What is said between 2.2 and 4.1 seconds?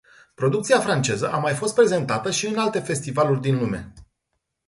și în alte festivaluri din lume.